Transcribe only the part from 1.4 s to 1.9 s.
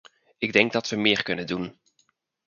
doen.